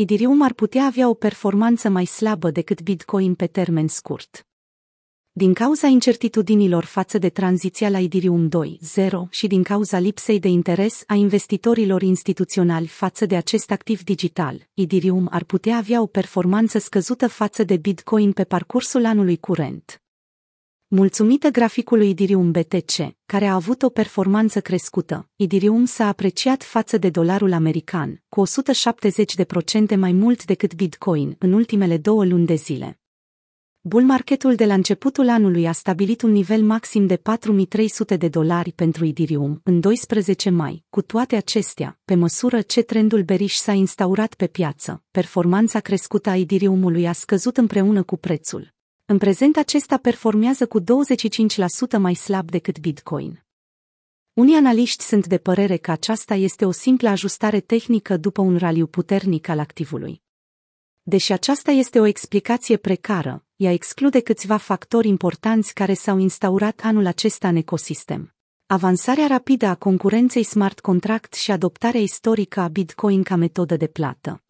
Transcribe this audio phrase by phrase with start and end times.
[0.00, 4.46] Ethereum ar putea avea o performanță mai slabă decât Bitcoin pe termen scurt.
[5.32, 11.02] Din cauza incertitudinilor față de tranziția la Ethereum 2.0 și din cauza lipsei de interes
[11.06, 17.28] a investitorilor instituționali față de acest activ digital, Ethereum ar putea avea o performanță scăzută
[17.28, 20.02] față de Bitcoin pe parcursul anului curent.
[20.90, 27.10] Mulțumită graficului Ethereum BTC, care a avut o performanță crescută, Ethereum s-a apreciat față de
[27.10, 28.42] dolarul american, cu
[29.94, 33.00] 170% mai mult decât Bitcoin în ultimele două luni de zile.
[33.80, 38.72] Bull marketul de la începutul anului a stabilit un nivel maxim de 4300 de dolari
[38.72, 40.84] pentru Ethereum în 12 mai.
[40.90, 46.36] Cu toate acestea, pe măsură ce trendul beriș s-a instaurat pe piață, performanța crescută a
[46.36, 48.76] Ethereum-ului a scăzut împreună cu prețul.
[49.10, 50.84] În prezent acesta performează cu 25%
[51.98, 53.44] mai slab decât Bitcoin.
[54.32, 58.86] Unii analiști sunt de părere că aceasta este o simplă ajustare tehnică după un raliu
[58.86, 60.22] puternic al activului.
[61.02, 67.06] Deși aceasta este o explicație precară, ea exclude câțiva factori importanți care s-au instaurat anul
[67.06, 68.34] acesta în ecosistem.
[68.66, 74.42] Avansarea rapidă a concurenței smart contract și adoptarea istorică a Bitcoin ca metodă de plată.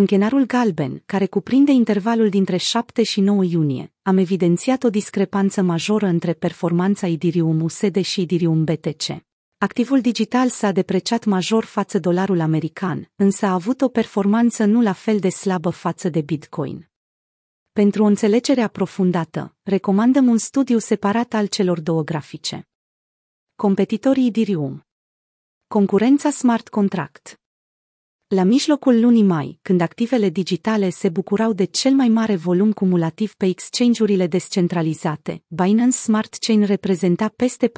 [0.00, 6.06] Închenarul galben, care cuprinde intervalul dintre 7 și 9 iunie, am evidențiat o discrepanță majoră
[6.06, 9.24] între performanța Ethereum USD și Ethereum BTC.
[9.58, 14.92] Activul digital s-a depreciat major față dolarul american, însă a avut o performanță nu la
[14.92, 16.90] fel de slabă față de Bitcoin.
[17.72, 22.68] Pentru o înțelegere aprofundată, recomandăm un studiu separat al celor două grafice.
[23.54, 24.86] Competitorii Ethereum
[25.66, 27.39] Concurența Smart Contract
[28.30, 33.34] la mijlocul lunii mai, când activele digitale se bucurau de cel mai mare volum cumulativ
[33.34, 37.72] pe exchange-urile descentralizate, Binance Smart Chain reprezenta peste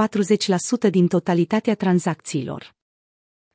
[0.87, 2.75] 40% din totalitatea tranzacțiilor.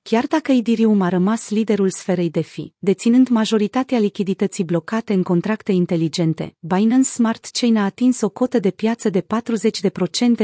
[0.02, 6.56] Chiar dacă Ethereum a rămas liderul sferei DeFi, deținând majoritatea lichidității blocate în contracte inteligente,
[6.59, 9.22] Binance Smart Chain a atins o cotă de piață de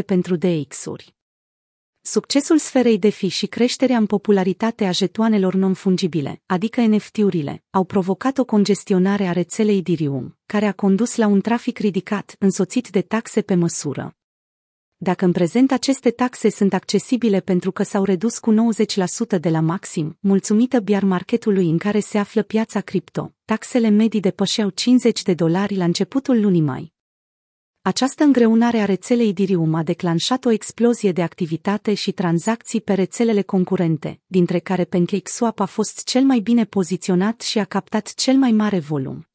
[0.01, 1.13] 40% pentru DX-uri.
[2.05, 8.45] Succesul sferei DeFi și creșterea în popularitate a jetoanelor non-fungibile, adică NFT-urile, au provocat o
[8.45, 13.55] congestionare a rețelei Ethereum, care a condus la un trafic ridicat, însoțit de taxe pe
[13.55, 14.15] măsură.
[14.97, 18.53] Dacă în prezent aceste taxe sunt accesibile pentru că s-au redus cu
[19.35, 24.19] 90% de la maxim, mulțumită biar marketului în care se află piața cripto, taxele medii
[24.19, 26.92] depășeau 50 de dolari la începutul lunii mai.
[27.85, 33.41] Această îngreunare a rețelei Ethereum a declanșat o explozie de activitate și tranzacții pe rețelele
[33.41, 38.51] concurente, dintre care PancakeSwap a fost cel mai bine poziționat și a captat cel mai
[38.51, 39.27] mare volum.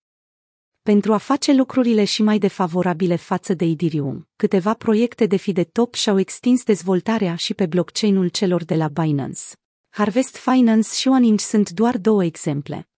[0.83, 5.65] Pentru a face lucrurile și mai defavorabile față de Ethereum, câteva proiecte de fi de
[5.65, 9.41] top și-au extins dezvoltarea și pe blockchain-ul celor de la Binance.
[9.89, 12.89] Harvest Finance și OneInch sunt doar două exemple.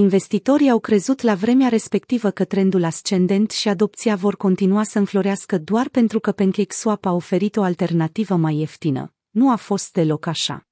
[0.00, 5.58] Investitorii au crezut la vremea respectivă că trendul ascendent și adopția vor continua să înflorească
[5.58, 9.14] doar pentru că PancakeSwap a oferit o alternativă mai ieftină.
[9.30, 10.69] Nu a fost deloc așa.